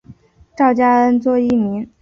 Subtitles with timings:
[0.57, 1.87] 赵佳恩作艺名。